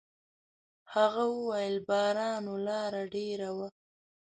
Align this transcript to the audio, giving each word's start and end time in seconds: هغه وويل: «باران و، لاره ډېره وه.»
هغه 0.93 1.23
وويل: 1.33 1.75
«باران 1.89 2.43
و، 2.49 2.55
لاره 2.67 3.01
ډېره 3.13 3.49
وه.» 3.57 3.67